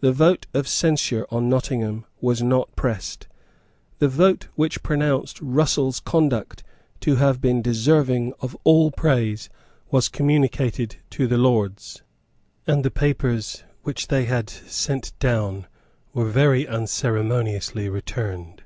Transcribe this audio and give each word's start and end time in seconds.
The 0.00 0.10
vote 0.14 0.46
of 0.54 0.66
censure 0.66 1.26
on 1.28 1.50
Nottingham 1.50 2.06
was 2.22 2.42
not 2.42 2.74
pressed. 2.76 3.28
The 3.98 4.08
vote 4.08 4.48
which 4.54 4.82
pronounced 4.82 5.38
Russell's 5.42 6.00
conduct 6.00 6.64
to 7.00 7.16
have 7.16 7.42
been 7.42 7.60
deserving 7.60 8.32
of 8.40 8.56
all 8.64 8.90
praise 8.90 9.50
was 9.90 10.08
communicated 10.08 10.96
to 11.10 11.26
the 11.26 11.36
Lords; 11.36 12.02
and 12.66 12.82
the 12.82 12.90
papers 12.90 13.62
which 13.82 14.06
they 14.08 14.24
had 14.24 14.48
sent 14.48 15.12
down 15.18 15.66
were 16.14 16.30
very 16.30 16.66
unceremoniously 16.66 17.90
returned. 17.90 18.62